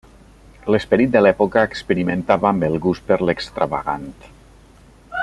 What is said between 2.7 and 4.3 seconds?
el gust per l'extravagant.